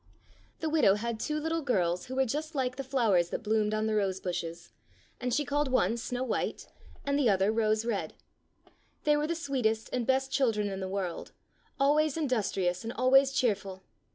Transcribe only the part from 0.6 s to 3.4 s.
The widow had two little girls who were just like the flowers